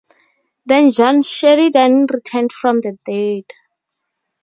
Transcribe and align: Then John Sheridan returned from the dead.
Then 0.65 0.89
John 0.89 1.21
Sheridan 1.21 2.07
returned 2.11 2.51
from 2.51 2.81
the 2.81 2.97
dead. 3.05 3.43